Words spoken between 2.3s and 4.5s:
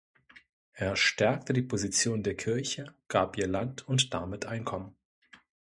Kirche, gab ihr Land und damit